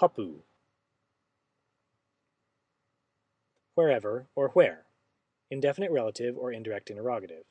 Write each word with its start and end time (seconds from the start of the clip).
hapu. 0.00 0.42
Wherever 3.74 4.26
or 4.34 4.48
where. 4.50 4.84
Indefinite 5.50 5.90
relative 5.90 6.36
or 6.36 6.52
indirect 6.52 6.90
interrogative. 6.90 7.44